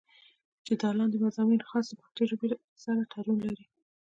چې 0.65 0.73
دا 0.81 0.89
لانديني 0.97 1.23
مضامين 1.27 1.61
خاص 1.69 1.85
د 1.89 1.93
پښتو 2.01 2.21
ژبې 2.29 2.47
سره 2.83 3.01
تړون 3.11 3.37
لري 3.47 3.65